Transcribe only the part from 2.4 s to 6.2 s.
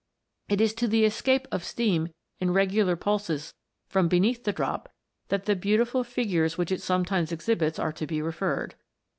regular pulses from beneath the drop that the beautiful